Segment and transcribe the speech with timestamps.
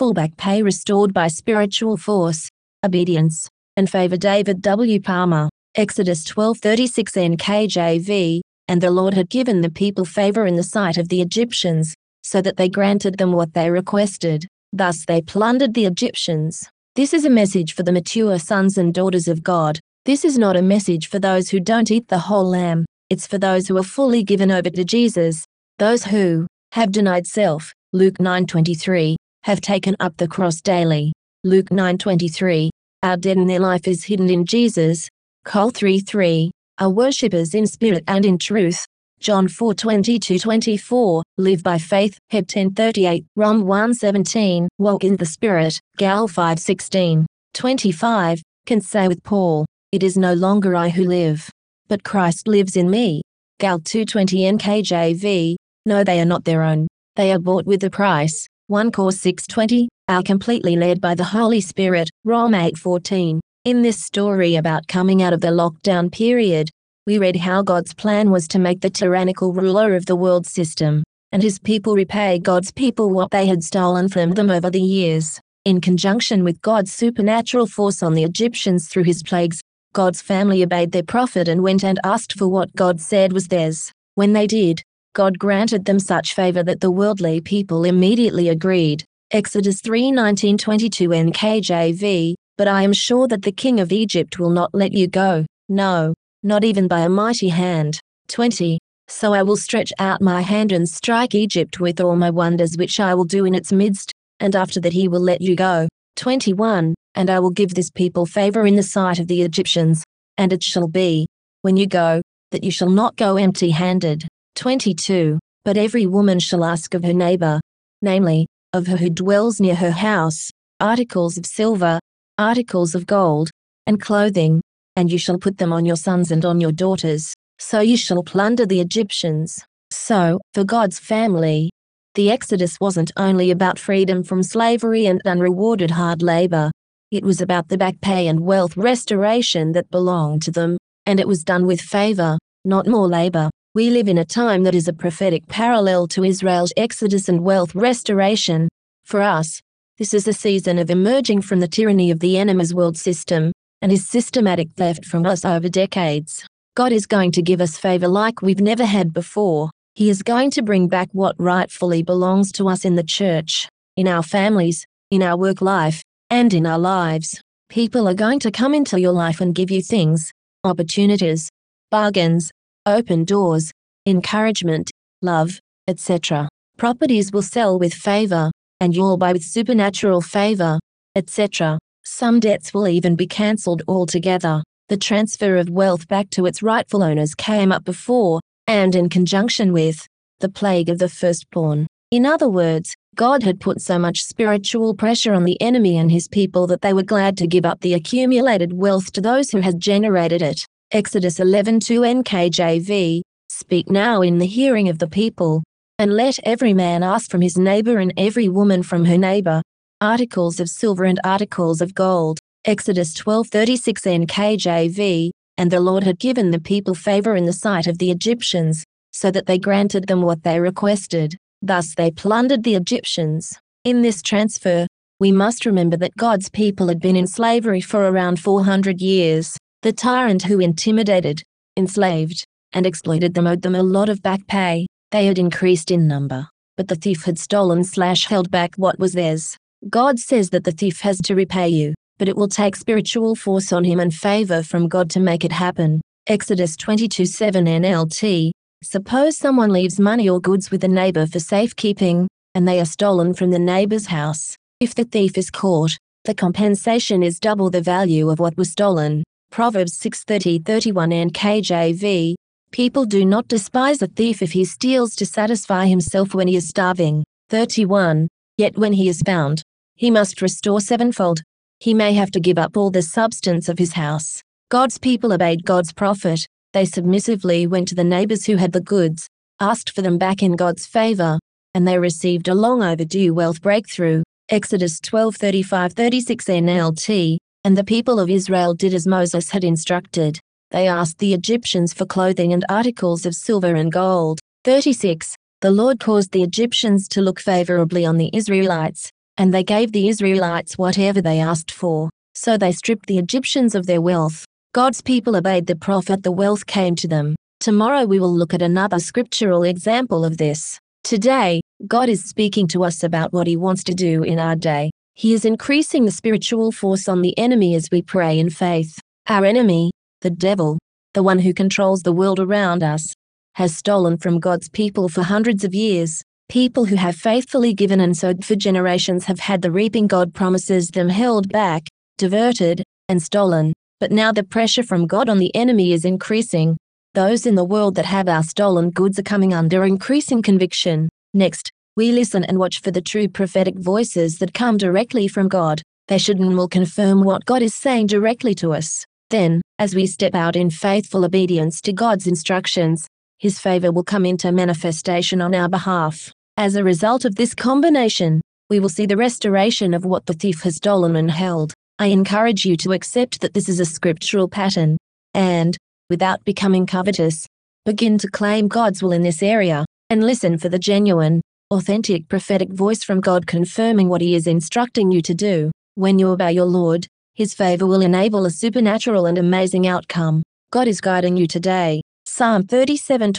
[0.00, 2.48] full back pay restored by spiritual force,
[2.86, 4.16] obedience, and favor.
[4.16, 4.98] David W.
[4.98, 10.96] Palmer, Exodus 12:36 NKJV, and the Lord had given the people favor in the sight
[10.96, 11.92] of the Egyptians,
[12.22, 14.46] so that they granted them what they requested.
[14.72, 16.66] Thus they plundered the Egyptians.
[16.96, 19.80] This is a message for the mature sons and daughters of God.
[20.06, 22.86] This is not a message for those who don't eat the whole lamb.
[23.10, 25.44] It's for those who are fully given over to Jesus,
[25.78, 31.12] those who have denied self, Luke 9:23, have taken up the cross daily.
[31.44, 32.70] Luke 9:23.
[33.02, 35.08] Our dead in their life is hidden in Jesus.
[35.44, 36.50] Col 3:3.
[36.78, 38.84] Are worshippers in spirit and in truth.
[39.20, 41.22] John 4:22-24.
[41.38, 42.18] Live by faith.
[42.30, 43.24] Heb 10:38.
[43.36, 44.68] Rom 1:17.
[44.78, 45.78] Walk in the spirit.
[45.96, 47.26] Gal 5:16.
[47.54, 48.42] 25.
[48.66, 51.50] Can say with Paul, it is no longer I who live,
[51.88, 53.22] but Christ lives in me.
[53.58, 55.56] Gal 2:20 NKJV.
[55.84, 56.86] No, they are not their own.
[57.16, 58.46] They are bought with a price.
[58.70, 63.40] 1 Cor 620, are completely led by the Holy Spirit, Rom 8:14.
[63.64, 66.70] In this story about coming out of the lockdown period,
[67.04, 71.02] we read how God's plan was to make the tyrannical ruler of the world system
[71.32, 75.40] and his people repay God's people what they had stolen from them over the years.
[75.64, 79.60] In conjunction with God's supernatural force on the Egyptians through his plagues,
[79.94, 83.90] God's family obeyed their prophet and went and asked for what God said was theirs.
[84.14, 84.82] When they did,
[85.14, 89.04] God granted them such favor that the worldly people immediately agreed.
[89.32, 94.92] Exodus 3:19-22 NKJV, but I am sure that the king of Egypt will not let
[94.92, 97.98] you go, no, not even by a mighty hand.
[98.28, 98.78] 20.
[99.08, 103.00] So I will stretch out my hand and strike Egypt with all my wonders which
[103.00, 105.88] I will do in its midst, and after that he will let you go.
[106.16, 106.94] 21.
[107.16, 110.04] And I will give this people favor in the sight of the Egyptians,
[110.38, 111.26] and it shall be,
[111.62, 114.28] when you go, that you shall not go empty handed.
[114.60, 115.38] 22.
[115.64, 117.62] But every woman shall ask of her neighbor,
[118.02, 121.98] namely, of her who dwells near her house, articles of silver,
[122.36, 123.48] articles of gold,
[123.86, 124.60] and clothing,
[124.96, 128.22] and you shall put them on your sons and on your daughters, so you shall
[128.22, 129.64] plunder the Egyptians.
[129.90, 131.70] So, for God's family,
[132.14, 136.70] the Exodus wasn't only about freedom from slavery and unrewarded hard labor,
[137.10, 141.26] it was about the back pay and wealth restoration that belonged to them, and it
[141.26, 142.36] was done with favor,
[142.66, 143.48] not more labor.
[143.72, 147.72] We live in a time that is a prophetic parallel to Israel's exodus and wealth
[147.72, 148.68] restoration.
[149.04, 149.60] For us,
[149.96, 153.92] this is a season of emerging from the tyranny of the enemy's world system and
[153.92, 156.44] his systematic theft from us over decades.
[156.74, 159.70] God is going to give us favor like we've never had before.
[159.94, 164.08] He is going to bring back what rightfully belongs to us in the church, in
[164.08, 167.40] our families, in our work life, and in our lives.
[167.68, 170.32] People are going to come into your life and give you things,
[170.64, 171.50] opportunities,
[171.92, 172.50] bargains,
[172.90, 173.70] open doors,
[174.06, 174.90] encouragement,
[175.22, 176.48] love, etc.
[176.76, 180.78] Properties will sell with favor, and you'll buy with supernatural favor,
[181.14, 181.78] etc.
[182.04, 184.62] Some debts will even be cancelled altogether.
[184.88, 189.72] The transfer of wealth back to its rightful owners came up before, and in conjunction
[189.72, 190.06] with,
[190.40, 191.86] the plague of the firstborn.
[192.10, 196.26] In other words, God had put so much spiritual pressure on the enemy and his
[196.26, 199.78] people that they were glad to give up the accumulated wealth to those who had
[199.78, 200.66] generated it.
[200.92, 205.62] Exodus 11:2 NKJV, Speak now in the hearing of the people,
[206.00, 209.62] and let every man ask from his neighbor and every woman from her neighbor,
[210.00, 212.40] articles of silver and articles of gold.
[212.64, 217.98] Exodus 12:36 NKJV, and the Lord had given the people favor in the sight of
[217.98, 221.36] the Egyptians, so that they granted them what they requested.
[221.62, 223.52] Thus they plundered the Egyptians.
[223.84, 224.88] In this transfer,
[225.20, 229.56] we must remember that God's people had been in slavery for around 400 years.
[229.82, 231.42] The tyrant who intimidated,
[231.74, 234.86] enslaved, and exploited them owed them a lot of back pay.
[235.10, 239.14] They had increased in number, but the thief had stolen slash held back what was
[239.14, 239.56] theirs.
[239.88, 243.72] God says that the thief has to repay you, but it will take spiritual force
[243.72, 246.02] on him and favor from God to make it happen.
[246.26, 248.50] Exodus 22 7 NLT.
[248.84, 253.32] Suppose someone leaves money or goods with a neighbor for safekeeping, and they are stolen
[253.32, 254.56] from the neighbor's house.
[254.78, 255.96] If the thief is caught,
[256.26, 259.24] the compensation is double the value of what was stolen.
[259.50, 262.34] Proverbs 6:30-31 NKJV.
[262.70, 266.68] People do not despise a thief if he steals to satisfy himself when he is
[266.68, 267.24] starving.
[267.48, 268.28] 31.
[268.58, 269.62] Yet when he is found,
[269.96, 271.42] he must restore sevenfold.
[271.80, 274.40] He may have to give up all the substance of his house.
[274.68, 276.46] God's people obeyed God's prophet.
[276.72, 279.26] They submissively went to the neighbors who had the goods,
[279.58, 281.40] asked for them back in God's favor,
[281.74, 284.22] and they received a long overdue wealth breakthrough.
[284.48, 287.38] Exodus 12:35-36 NLT.
[287.62, 290.40] And the people of Israel did as Moses had instructed.
[290.70, 294.40] They asked the Egyptians for clothing and articles of silver and gold.
[294.64, 295.34] 36.
[295.60, 300.08] The Lord caused the Egyptians to look favorably on the Israelites, and they gave the
[300.08, 302.08] Israelites whatever they asked for.
[302.34, 304.46] So they stripped the Egyptians of their wealth.
[304.72, 307.36] God's people obeyed the prophet, the wealth came to them.
[307.58, 310.78] Tomorrow we will look at another scriptural example of this.
[311.04, 314.90] Today, God is speaking to us about what He wants to do in our day.
[315.20, 318.98] He is increasing the spiritual force on the enemy as we pray in faith.
[319.28, 319.90] Our enemy,
[320.22, 320.78] the devil,
[321.12, 323.12] the one who controls the world around us,
[323.56, 326.22] has stolen from God's people for hundreds of years.
[326.48, 330.88] People who have faithfully given and sowed for generations have had the reaping God promises
[330.88, 331.82] them held back,
[332.16, 333.74] diverted, and stolen.
[334.00, 336.78] But now the pressure from God on the enemy is increasing.
[337.12, 341.10] Those in the world that have our stolen goods are coming under increasing conviction.
[341.34, 345.82] Next, we listen and watch for the true prophetic voices that come directly from God.
[346.08, 349.04] They should and will confirm what God is saying directly to us.
[349.30, 353.06] Then, as we step out in faithful obedience to God's instructions,
[353.38, 356.32] His favor will come into manifestation on our behalf.
[356.56, 360.62] As a result of this combination, we will see the restoration of what the thief
[360.62, 361.74] has stolen and held.
[361.98, 364.96] I encourage you to accept that this is a scriptural pattern,
[365.34, 365.76] and,
[366.08, 367.46] without becoming covetous,
[367.84, 372.72] begin to claim God's will in this area, and listen for the genuine, authentic prophetic
[372.72, 375.70] voice from God confirming what He is instructing you to do.
[375.94, 380.42] When you obey your Lord, His favor will enable a supernatural and amazing outcome.
[380.72, 382.02] God is guiding you today.
[382.26, 383.32] Psalm 37:23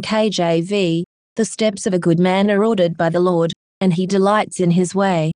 [0.00, 1.04] NKJV
[1.36, 4.70] The steps of a good man are ordered by the Lord, and he delights in
[4.70, 5.32] his way.